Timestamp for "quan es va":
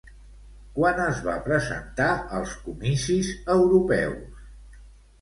0.77-1.35